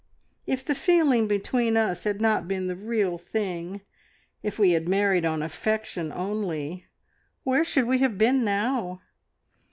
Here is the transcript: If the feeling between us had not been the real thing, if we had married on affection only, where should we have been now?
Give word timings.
If 0.47 0.65
the 0.65 0.73
feeling 0.73 1.27
between 1.27 1.77
us 1.77 2.05
had 2.05 2.19
not 2.19 2.47
been 2.47 2.65
the 2.65 2.75
real 2.75 3.19
thing, 3.19 3.81
if 4.41 4.57
we 4.57 4.71
had 4.71 4.89
married 4.89 5.25
on 5.25 5.43
affection 5.43 6.11
only, 6.11 6.87
where 7.43 7.63
should 7.63 7.85
we 7.85 7.99
have 7.99 8.17
been 8.17 8.43
now? 8.43 9.03